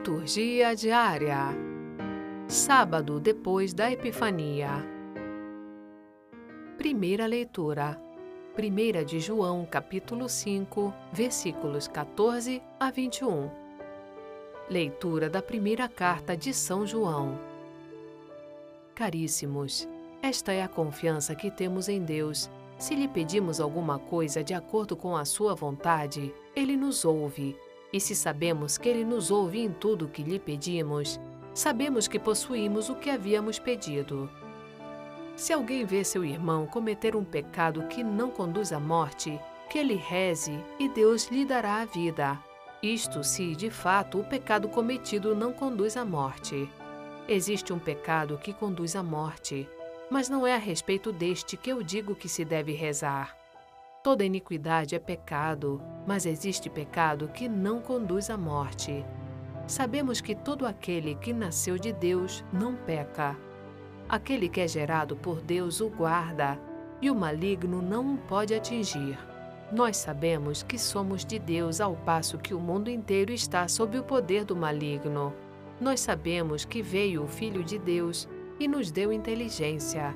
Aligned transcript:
Liturgia 0.00 0.74
diária. 0.74 1.48
Sábado 2.48 3.20
depois 3.20 3.74
da 3.74 3.92
Epifania. 3.92 4.82
Primeira 6.78 7.26
leitura. 7.26 8.00
1 8.58 9.04
de 9.04 9.20
João, 9.20 9.68
capítulo 9.70 10.26
5, 10.26 10.94
versículos 11.12 11.86
14 11.86 12.62
a 12.80 12.90
21. 12.90 13.50
Leitura 14.70 15.28
da 15.28 15.42
primeira 15.42 15.86
carta 15.86 16.34
de 16.34 16.54
São 16.54 16.86
João. 16.86 17.38
Caríssimos, 18.94 19.86
esta 20.22 20.50
é 20.50 20.62
a 20.62 20.68
confiança 20.68 21.34
que 21.34 21.50
temos 21.50 21.90
em 21.90 22.02
Deus. 22.02 22.50
Se 22.78 22.94
lhe 22.94 23.06
pedimos 23.06 23.60
alguma 23.60 23.98
coisa 23.98 24.42
de 24.42 24.54
acordo 24.54 24.96
com 24.96 25.14
a 25.14 25.26
sua 25.26 25.54
vontade, 25.54 26.34
ele 26.56 26.74
nos 26.74 27.04
ouve. 27.04 27.54
E 27.92 28.00
se 28.00 28.14
sabemos 28.14 28.78
que 28.78 28.88
Ele 28.88 29.04
nos 29.04 29.30
ouve 29.30 29.60
em 29.60 29.72
tudo 29.72 30.06
o 30.06 30.08
que 30.08 30.22
lhe 30.22 30.38
pedimos, 30.38 31.20
sabemos 31.52 32.06
que 32.06 32.18
possuímos 32.18 32.88
o 32.88 32.94
que 32.94 33.10
havíamos 33.10 33.58
pedido. 33.58 34.30
Se 35.36 35.52
alguém 35.52 35.84
vê 35.84 36.04
seu 36.04 36.24
irmão 36.24 36.66
cometer 36.66 37.16
um 37.16 37.24
pecado 37.24 37.82
que 37.88 38.04
não 38.04 38.30
conduz 38.30 38.72
à 38.72 38.78
morte, 38.78 39.40
que 39.70 39.78
ele 39.78 39.94
reze 39.94 40.52
e 40.78 40.88
Deus 40.88 41.28
lhe 41.28 41.46
dará 41.46 41.80
a 41.80 41.84
vida. 41.84 42.38
Isto 42.82 43.22
se, 43.22 43.54
de 43.54 43.70
fato, 43.70 44.18
o 44.18 44.24
pecado 44.24 44.68
cometido 44.68 45.34
não 45.34 45.52
conduz 45.52 45.96
à 45.96 46.04
morte. 46.04 46.68
Existe 47.28 47.72
um 47.72 47.78
pecado 47.78 48.36
que 48.36 48.52
conduz 48.52 48.96
à 48.96 49.02
morte, 49.02 49.68
mas 50.10 50.28
não 50.28 50.46
é 50.46 50.54
a 50.54 50.58
respeito 50.58 51.12
deste 51.12 51.56
que 51.56 51.70
eu 51.70 51.82
digo 51.82 52.14
que 52.14 52.28
se 52.28 52.44
deve 52.44 52.72
rezar. 52.72 53.39
Toda 54.02 54.24
iniquidade 54.24 54.94
é 54.94 54.98
pecado, 54.98 55.78
mas 56.06 56.24
existe 56.24 56.70
pecado 56.70 57.28
que 57.28 57.46
não 57.46 57.82
conduz 57.82 58.30
à 58.30 58.36
morte. 58.36 59.04
Sabemos 59.66 60.22
que 60.22 60.34
todo 60.34 60.64
aquele 60.64 61.16
que 61.16 61.34
nasceu 61.34 61.78
de 61.78 61.92
Deus 61.92 62.42
não 62.50 62.74
peca. 62.74 63.36
Aquele 64.08 64.48
que 64.48 64.58
é 64.58 64.66
gerado 64.66 65.16
por 65.16 65.42
Deus 65.42 65.82
o 65.82 65.90
guarda, 65.90 66.58
e 67.02 67.10
o 67.10 67.14
maligno 67.14 67.82
não 67.82 68.14
o 68.14 68.16
pode 68.16 68.54
atingir. 68.54 69.18
Nós 69.70 69.98
sabemos 69.98 70.62
que 70.62 70.78
somos 70.78 71.22
de 71.22 71.38
Deus 71.38 71.78
ao 71.78 71.94
passo 71.94 72.38
que 72.38 72.54
o 72.54 72.58
mundo 72.58 72.88
inteiro 72.88 73.32
está 73.32 73.68
sob 73.68 73.98
o 73.98 74.02
poder 74.02 74.46
do 74.46 74.56
maligno. 74.56 75.34
Nós 75.78 76.00
sabemos 76.00 76.64
que 76.64 76.80
veio 76.80 77.24
o 77.24 77.28
Filho 77.28 77.62
de 77.62 77.78
Deus 77.78 78.26
e 78.58 78.66
nos 78.66 78.90
deu 78.90 79.12
inteligência, 79.12 80.14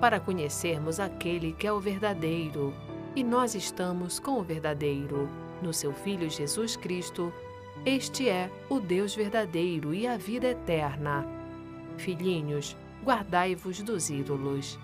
para 0.00 0.20
conhecermos 0.20 1.00
aquele 1.00 1.52
que 1.52 1.66
é 1.66 1.72
o 1.72 1.80
verdadeiro 1.80 2.72
e 3.16 3.22
nós 3.22 3.54
estamos 3.54 4.18
com 4.18 4.40
o 4.40 4.42
verdadeiro, 4.42 5.28
no 5.62 5.72
seu 5.72 5.92
Filho 5.92 6.28
Jesus 6.28 6.76
Cristo. 6.76 7.32
Este 7.86 8.28
é 8.28 8.50
o 8.68 8.80
Deus 8.80 9.14
verdadeiro 9.14 9.94
e 9.94 10.06
a 10.06 10.16
vida 10.16 10.48
eterna. 10.48 11.24
Filhinhos, 11.96 12.76
guardai-vos 13.04 13.82
dos 13.82 14.10
ídolos. 14.10 14.78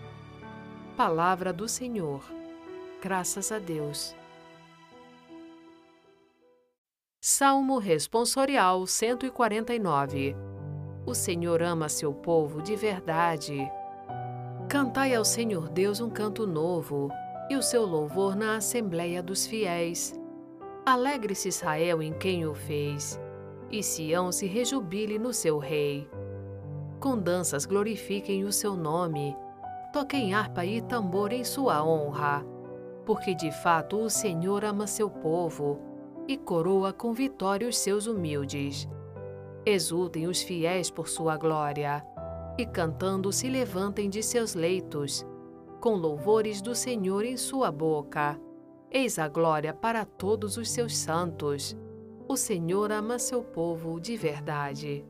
Palavra 0.97 1.53
do 1.53 1.69
Senhor. 1.69 2.23
Graças 3.03 3.51
a 3.51 3.59
Deus. 3.59 4.15
Salmo 7.21 7.79
Responsorial 7.79 8.87
149 8.87 10.37
O 11.05 11.15
Senhor 11.15 11.63
ama 11.63 11.89
seu 11.89 12.15
povo 12.15 12.63
de 12.63 12.77
verdade. 12.77 13.59
Cantai 14.69 15.15
ao 15.15 15.25
Senhor 15.25 15.69
Deus 15.69 16.01
um 16.01 16.09
canto 16.09 16.47
novo 16.47 17.11
e 17.51 17.57
o 17.57 17.63
seu 17.63 17.85
louvor 17.85 18.37
na 18.37 18.59
Assembleia 18.59 19.21
dos 19.21 19.45
Fiéis. 19.45 20.15
Alegre-se 20.87 21.49
Israel 21.49 22.01
em 22.01 22.13
quem 22.13 22.47
o 22.47 22.55
fez, 22.55 23.21
e 23.73 23.83
Sião 23.83 24.31
se 24.31 24.47
rejubile 24.47 25.19
no 25.19 25.33
seu 25.33 25.59
rei. 25.59 26.09
Com 27.01 27.19
danças 27.19 27.67
glorifiquem 27.67 28.45
o 28.45 28.53
seu 28.53 28.77
nome, 28.77 29.37
toquem 29.93 30.33
harpa 30.33 30.65
e 30.65 30.81
tambor 30.81 31.33
em 31.33 31.43
sua 31.43 31.85
honra, 31.85 32.47
porque 33.05 33.35
de 33.35 33.51
fato 33.51 33.99
o 33.99 34.09
Senhor 34.09 34.65
ama 34.65 34.87
seu 34.87 35.11
povo 35.11 35.81
e 36.29 36.37
coroa 36.37 36.93
com 36.93 37.13
vitória 37.13 37.69
os 37.69 37.77
seus 37.77 38.07
humildes. 38.07 38.89
Exultem 39.67 40.29
os 40.29 40.41
fiéis 40.41 40.89
por 40.89 41.09
sua 41.09 41.37
glória, 41.37 42.07
e 42.57 42.65
cantando 42.65 43.33
se 43.33 43.49
levantem 43.49 44.09
de 44.09 44.23
seus 44.23 44.55
leitos 44.55 45.27
com 45.81 45.95
louvores 45.95 46.61
do 46.61 46.75
Senhor 46.75 47.25
em 47.25 47.37
sua 47.37 47.73
boca. 47.73 48.39
Eis 48.91 49.19
a 49.19 49.27
glória 49.27 49.73
para 49.73 50.05
todos 50.05 50.57
os 50.57 50.71
seus 50.71 50.97
santos. 50.97 51.77
O 52.29 52.37
Senhor 52.37 52.93
ama 52.93 53.19
seu 53.19 53.43
povo 53.43 53.99
de 53.99 54.17
verdade. 54.17 55.05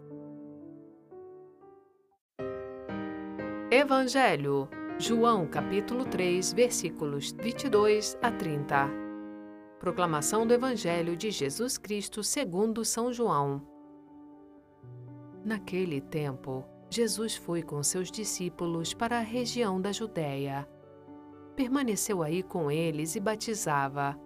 Evangelho, 3.70 4.68
João 4.98 5.46
capítulo 5.46 6.04
3, 6.04 6.52
versículos 6.52 7.32
22 7.32 8.16
a 8.22 8.30
30. 8.30 8.90
Proclamação 9.78 10.46
do 10.46 10.54
Evangelho 10.54 11.16
de 11.16 11.30
Jesus 11.30 11.78
Cristo 11.78 12.22
segundo 12.22 12.84
São 12.84 13.12
João. 13.12 13.62
Naquele 15.44 16.00
tempo, 16.00 16.64
Jesus 16.92 17.36
foi 17.36 17.62
com 17.62 17.80
seus 17.84 18.10
discípulos 18.10 18.92
para 18.92 19.18
a 19.18 19.22
região 19.22 19.80
da 19.80 19.92
Judéia. 19.92 20.68
Permaneceu 21.54 22.20
aí 22.20 22.42
com 22.42 22.68
eles 22.68 23.14
e 23.14 23.20
batizava. 23.20 24.18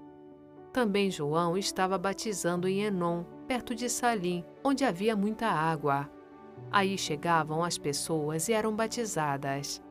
Também 0.72 1.10
João 1.10 1.58
estava 1.58 1.98
batizando 1.98 2.66
em 2.66 2.80
Enom, 2.84 3.24
perto 3.46 3.74
de 3.74 3.90
Salim, 3.90 4.42
onde 4.64 4.82
havia 4.82 5.14
muita 5.14 5.46
água. 5.46 6.10
Aí 6.72 6.96
chegavam 6.96 7.62
as 7.62 7.76
pessoas 7.76 8.48
e 8.48 8.54
eram 8.54 8.74
batizadas. 8.74 9.82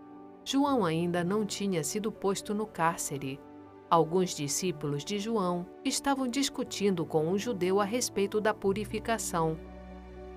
João 0.43 0.83
ainda 0.83 1.23
não 1.23 1.45
tinha 1.45 1.83
sido 1.83 2.11
posto 2.11 2.55
no 2.55 2.65
cárcere. 2.65 3.39
Alguns 3.87 4.33
discípulos 4.33 5.05
de 5.05 5.19
João 5.19 5.67
estavam 5.85 6.27
discutindo 6.27 7.05
com 7.05 7.27
um 7.27 7.37
judeu 7.37 7.79
a 7.79 7.85
respeito 7.85 8.41
da 8.41 8.51
purificação. 8.51 9.59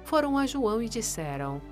Foram 0.05 0.37
a 0.37 0.45
João 0.45 0.83
e 0.83 0.89
disseram: 0.89 1.63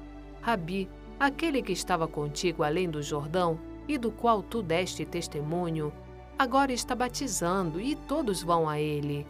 Rabi, 0.44 0.91
aquele 1.19 1.62
que 1.62 1.72
estava 1.72 2.06
contigo 2.06 2.62
além 2.62 2.91
do 2.91 3.03
Jordão 3.03 3.59
e 3.88 3.97
do 3.97 4.10
qual 4.10 4.43
tu 4.43 4.62
deste 4.62 5.03
testemunho, 5.06 5.91
agora 6.38 6.71
está 6.71 6.94
batizando 6.94 7.81
e 7.81 7.97
todos 7.97 8.43
vão 8.43 8.69
a 8.69 8.78
ele. 8.78 9.27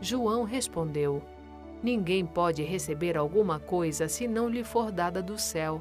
João 0.00 0.42
respondeu: 0.42 1.22
Ninguém 1.80 2.26
pode 2.26 2.64
receber 2.64 3.16
alguma 3.16 3.60
coisa 3.60 4.08
se 4.08 4.26
não 4.26 4.48
lhe 4.48 4.64
for 4.64 4.90
dada 4.90 5.22
do 5.22 5.38
céu. 5.38 5.80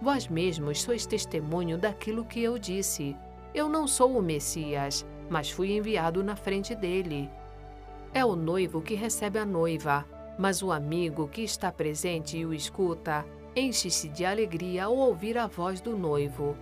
Vós 0.00 0.26
mesmos 0.28 0.80
sois 0.80 1.04
testemunho 1.04 1.76
daquilo 1.76 2.24
que 2.24 2.42
eu 2.42 2.58
disse. 2.58 3.14
Eu 3.54 3.68
não 3.68 3.86
sou 3.86 4.16
o 4.16 4.22
Messias, 4.22 5.04
mas 5.28 5.50
fui 5.50 5.76
enviado 5.76 6.24
na 6.24 6.36
frente 6.36 6.74
dele. 6.74 7.28
É 8.14 8.24
o 8.24 8.34
noivo 8.34 8.80
que 8.80 8.94
recebe 8.94 9.38
a 9.38 9.44
noiva, 9.44 10.06
mas 10.38 10.62
o 10.62 10.72
amigo 10.72 11.28
que 11.28 11.42
está 11.42 11.70
presente 11.70 12.38
e 12.38 12.46
o 12.46 12.54
escuta 12.54 13.26
enche-se 13.54 14.08
de 14.08 14.24
alegria 14.24 14.84
ao 14.84 14.96
ouvir 14.96 15.36
a 15.36 15.46
voz 15.46 15.80
do 15.80 15.96
noivo. 15.96 16.56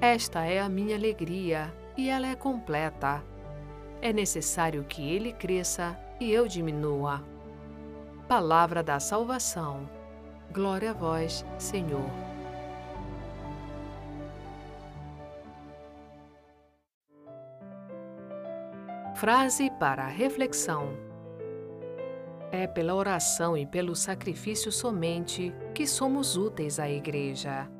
Esta 0.00 0.44
é 0.44 0.60
a 0.60 0.68
minha 0.68 0.96
alegria 0.96 1.72
e 1.96 2.08
ela 2.08 2.26
é 2.26 2.34
completa. 2.34 3.22
É 4.00 4.12
necessário 4.12 4.84
que 4.84 5.08
ele 5.08 5.32
cresça 5.32 5.98
e 6.18 6.30
eu 6.30 6.48
diminua. 6.48 7.22
Palavra 8.26 8.82
da 8.82 8.98
salvação. 8.98 9.88
Glória 10.52 10.90
a 10.90 10.94
vós, 10.94 11.44
Senhor. 11.58 12.10
Frase 19.14 19.70
para 19.78 20.06
reflexão. 20.08 20.88
É 22.50 22.66
pela 22.66 22.94
oração 22.94 23.56
e 23.56 23.64
pelo 23.64 23.94
sacrifício 23.94 24.72
somente 24.72 25.54
que 25.72 25.86
somos 25.86 26.36
úteis 26.36 26.78
à 26.78 26.90
Igreja. 26.90 27.70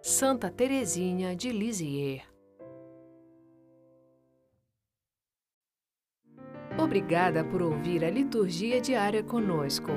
Santa 0.00 0.50
Teresinha 0.50 1.34
de 1.34 1.50
Lisieux 1.50 2.22
Obrigada 6.78 7.44
por 7.44 7.60
ouvir 7.60 8.04
a 8.04 8.10
liturgia 8.10 8.80
diária 8.80 9.22
conosco. 9.22 9.90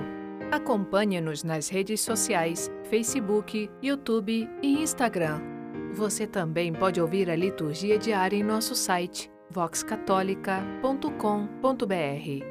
Acompanhe-nos 0.52 1.44
nas 1.44 1.70
redes 1.70 2.02
sociais, 2.02 2.72
Facebook, 2.90 3.70
YouTube 3.82 4.50
e 4.62 4.82
Instagram. 4.82 5.40
Você 5.94 6.26
também 6.26 6.74
pode 6.74 7.00
ouvir 7.00 7.30
a 7.30 7.36
liturgia 7.36 8.00
diária 8.00 8.36
em 8.36 8.44
nosso 8.44 8.74
site 8.74 9.32
voxcatólica.com.br. 9.52 12.51